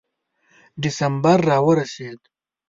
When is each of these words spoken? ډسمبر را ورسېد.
ډسمبر 0.81 1.37
را 1.49 1.57
ورسېد. 1.65 2.19